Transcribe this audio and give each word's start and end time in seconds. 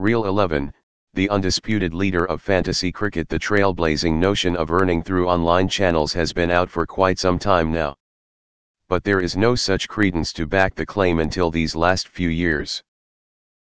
Real 0.00 0.24
11, 0.24 0.72
the 1.12 1.28
undisputed 1.28 1.92
leader 1.92 2.24
of 2.24 2.40
fantasy 2.40 2.90
cricket 2.90 3.28
the 3.28 3.38
trailblazing 3.38 4.14
notion 4.14 4.56
of 4.56 4.70
earning 4.70 5.02
through 5.02 5.28
online 5.28 5.68
channels 5.68 6.14
has 6.14 6.32
been 6.32 6.50
out 6.50 6.70
for 6.70 6.86
quite 6.86 7.18
some 7.18 7.38
time 7.38 7.70
now. 7.70 7.94
But 8.88 9.04
there 9.04 9.20
is 9.20 9.36
no 9.36 9.54
such 9.54 9.88
credence 9.88 10.32
to 10.32 10.46
back 10.46 10.74
the 10.74 10.86
claim 10.86 11.20
until 11.20 11.50
these 11.50 11.76
last 11.76 12.08
few 12.08 12.30
years. 12.30 12.82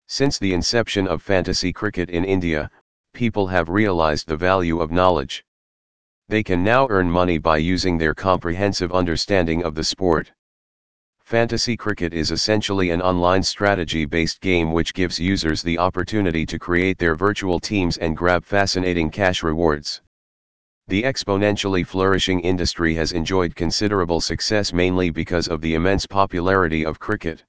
Since 0.08 0.40
the 0.40 0.54
inception 0.54 1.10
of 1.10 1.22
fantasy 1.22 1.74
cricket 1.74 2.10
in 2.10 2.24
India, 2.24 2.72
people 3.14 3.48
have 3.48 3.68
realized 3.68 4.26
the 4.26 4.38
value 4.38 4.80
of 4.80 4.94
knowledge. 4.94 5.44
They 6.30 6.42
can 6.42 6.64
now 6.64 6.88
earn 6.90 7.12
money 7.12 7.38
by 7.38 7.58
using 7.58 7.98
their 7.98 8.16
comprehensive 8.16 8.94
understanding 8.94 9.66
of 9.66 9.76
the 9.76 9.84
sport. 9.84 10.32
Fantasy 11.30 11.78
cricket 11.78 12.12
is 12.12 12.32
essentially 12.32 12.90
an 12.90 13.04
online 13.04 13.44
strategy 13.44 14.04
based 14.04 14.42
game 14.42 14.72
which 14.72 14.96
gives 14.96 15.20
users 15.20 15.62
the 15.62 15.78
opportunity 15.78 16.44
to 16.44 16.58
create 16.58 16.98
their 16.98 17.14
virtual 17.14 17.60
teams 17.60 17.98
and 17.98 18.18
grab 18.18 18.44
fascinating 18.44 19.12
cash 19.12 19.44
rewards. 19.44 20.02
The 20.88 21.04
exponentially 21.04 21.86
flourishing 21.86 22.40
industry 22.40 22.96
has 22.96 23.12
enjoyed 23.12 23.56
considerable 23.56 24.22
success 24.22 24.74
mainly 24.74 25.12
because 25.12 25.48
of 25.48 25.62
the 25.62 25.76
immense 25.76 26.08
popularity 26.08 26.84
of 26.84 26.98
cricket. 26.98 27.44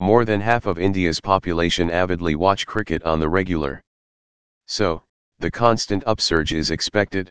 More 0.00 0.24
than 0.24 0.40
half 0.40 0.66
of 0.66 0.80
India's 0.80 1.20
population 1.20 1.92
avidly 1.92 2.34
watch 2.34 2.66
cricket 2.66 3.04
on 3.04 3.20
the 3.20 3.28
regular. 3.28 3.80
So, 4.66 5.04
the 5.38 5.52
constant 5.52 6.02
upsurge 6.04 6.52
is 6.52 6.72
expected. 6.72 7.30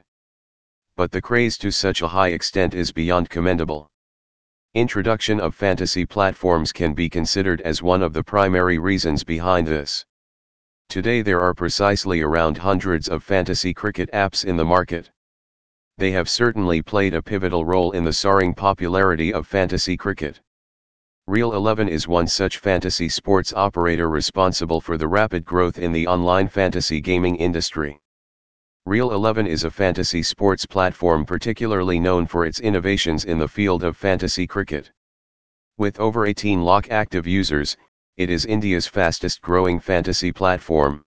But 0.96 1.12
the 1.12 1.22
craze 1.22 1.58
to 1.58 1.72
such 1.72 2.02
a 2.02 2.08
high 2.08 2.30
extent 2.30 2.74
is 2.74 2.94
beyond 2.94 3.30
commendable. 3.30 3.90
Introduction 4.74 5.40
of 5.40 5.56
fantasy 5.56 6.06
platforms 6.06 6.72
can 6.72 6.94
be 6.94 7.10
considered 7.10 7.62
as 7.62 7.82
one 7.82 8.04
of 8.04 8.14
the 8.14 8.24
primary 8.24 8.78
reasons 8.78 9.24
behind 9.24 9.66
this. 9.66 10.06
Today 10.90 11.22
there 11.22 11.40
are 11.40 11.54
precisely 11.54 12.22
around 12.22 12.58
hundreds 12.58 13.08
of 13.08 13.24
fantasy 13.24 13.74
cricket 13.74 14.10
apps 14.12 14.46
in 14.46 14.56
the 14.56 14.66
market. 14.66 15.10
They 15.98 16.12
have 16.12 16.30
certainly 16.30 16.82
played 16.82 17.14
a 17.16 17.24
pivotal 17.24 17.66
role 17.66 17.92
in 17.94 18.04
the 18.04 18.14
soaring 18.14 18.54
popularity 18.54 19.34
of 19.34 19.48
fantasy 19.48 19.98
cricket. 19.98 20.42
Real 21.26 21.54
11 21.54 21.90
is 21.90 22.08
one 22.08 22.28
such 22.28 22.60
fantasy 22.60 23.10
sports 23.10 23.54
operator 23.54 24.10
responsible 24.10 24.80
for 24.80 24.98
the 24.98 25.08
rapid 25.08 25.44
growth 25.44 25.80
in 25.80 25.92
the 25.92 26.06
online 26.06 26.48
fantasy 26.48 27.02
gaming 27.02 27.36
industry. 27.36 28.00
Real 28.88 29.12
11 29.12 29.48
is 29.48 29.66
a 29.66 29.70
fantasy 29.70 30.24
sports 30.24 30.66
platform 30.66 31.26
particularly 31.26 32.00
known 32.00 32.26
for 32.26 32.46
its 32.46 32.62
innovations 32.62 33.26
in 33.26 33.38
the 33.38 33.46
field 33.50 33.84
of 33.84 33.98
fantasy 33.98 34.48
cricket. 34.48 34.90
With 35.78 36.00
over 36.00 36.26
18 36.26 36.64
lakh 36.64 36.90
active 36.90 37.28
users, 37.28 37.76
it 38.16 38.30
is 38.30 38.46
India's 38.46 38.88
fastest 38.88 39.42
growing 39.42 39.82
fantasy 39.82 40.32
platform. 40.32 41.04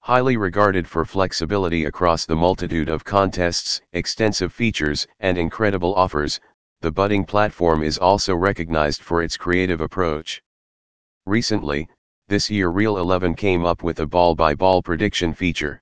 Highly 0.00 0.36
regarded 0.36 0.88
for 0.88 1.04
flexibility 1.04 1.84
across 1.84 2.26
the 2.26 2.34
multitude 2.34 2.88
of 2.88 3.04
contests, 3.04 3.80
extensive 3.92 4.52
features, 4.52 5.06
and 5.20 5.38
incredible 5.38 5.94
offers, 5.94 6.40
the 6.80 6.90
budding 6.90 7.24
platform 7.24 7.84
is 7.84 7.96
also 7.98 8.34
recognized 8.34 9.02
for 9.02 9.22
its 9.22 9.36
creative 9.36 9.80
approach. 9.80 10.42
Recently, 11.26 11.88
this 12.26 12.50
year 12.50 12.70
Real 12.70 12.98
11 12.98 13.36
came 13.36 13.64
up 13.64 13.84
with 13.84 14.00
a 14.00 14.06
ball 14.08 14.34
by 14.34 14.52
ball 14.52 14.82
prediction 14.82 15.32
feature. 15.32 15.80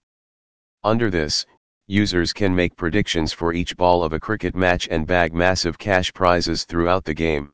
Under 0.86 1.10
this, 1.10 1.44
users 1.88 2.32
can 2.32 2.54
make 2.54 2.76
predictions 2.76 3.32
for 3.32 3.52
each 3.52 3.76
ball 3.76 4.04
of 4.04 4.12
a 4.12 4.20
cricket 4.20 4.54
match 4.54 4.86
and 4.88 5.04
bag 5.04 5.34
massive 5.34 5.76
cash 5.78 6.12
prizes 6.12 6.62
throughout 6.62 7.04
the 7.04 7.12
game. 7.12 7.52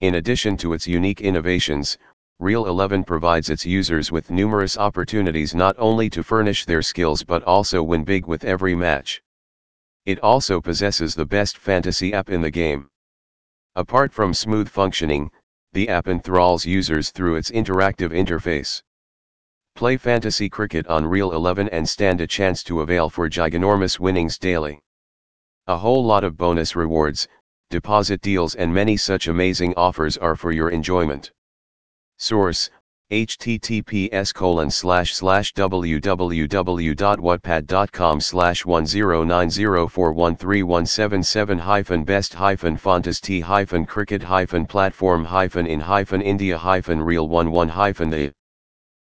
In 0.00 0.14
addition 0.14 0.56
to 0.56 0.72
its 0.72 0.86
unique 0.86 1.20
innovations, 1.20 1.98
Real 2.38 2.64
11 2.64 3.04
provides 3.04 3.50
its 3.50 3.66
users 3.66 4.10
with 4.10 4.30
numerous 4.30 4.78
opportunities 4.78 5.54
not 5.54 5.76
only 5.76 6.08
to 6.08 6.22
furnish 6.22 6.64
their 6.64 6.80
skills 6.80 7.22
but 7.22 7.42
also 7.42 7.82
win 7.82 8.02
big 8.02 8.24
with 8.24 8.44
every 8.44 8.74
match. 8.74 9.22
It 10.06 10.18
also 10.20 10.58
possesses 10.58 11.14
the 11.14 11.26
best 11.26 11.58
fantasy 11.58 12.14
app 12.14 12.30
in 12.30 12.40
the 12.40 12.50
game. 12.50 12.88
Apart 13.76 14.10
from 14.10 14.32
smooth 14.32 14.70
functioning, 14.70 15.30
the 15.74 15.90
app 15.90 16.08
enthralls 16.08 16.64
users 16.64 17.10
through 17.10 17.36
its 17.36 17.50
interactive 17.50 18.10
interface. 18.10 18.82
Play 19.78 19.96
fantasy 19.96 20.48
cricket 20.48 20.88
on 20.88 21.06
Real 21.06 21.30
11 21.30 21.68
and 21.68 21.88
stand 21.88 22.20
a 22.20 22.26
chance 22.26 22.64
to 22.64 22.80
avail 22.80 23.08
for 23.08 23.28
giganormous 23.28 24.00
winnings 24.00 24.36
daily. 24.36 24.80
A 25.68 25.76
whole 25.76 26.04
lot 26.04 26.24
of 26.24 26.36
bonus 26.36 26.74
rewards, 26.74 27.28
deposit 27.70 28.20
deals 28.20 28.56
and 28.56 28.74
many 28.74 28.96
such 28.96 29.28
amazing 29.28 29.74
offers 29.76 30.16
are 30.16 30.34
for 30.34 30.50
your 30.50 30.70
enjoyment. 30.70 31.30
Source, 32.16 32.70
https 33.12 34.34
colon 34.34 34.68
slash 34.68 35.14
slash 35.14 35.54
www.wattpad.com 35.54 38.20
slash 38.20 38.64
1090413177 38.64 41.60
hyphen 41.60 42.02
best 42.02 42.34
hyphen 42.34 42.76
t 43.20 43.40
hyphen 43.40 43.86
cricket 43.86 44.24
hyphen 44.24 44.66
platform 44.66 45.24
hyphen 45.24 45.68
in 45.68 45.78
hyphen 45.78 46.20
india 46.20 46.58
hyphen 46.58 47.00
real 47.00 47.26
11 47.26 47.68
hyphen 47.68 48.10
the 48.10 48.32